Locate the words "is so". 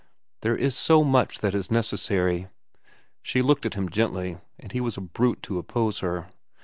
0.55-1.03